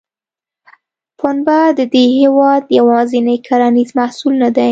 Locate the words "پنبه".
1.19-1.59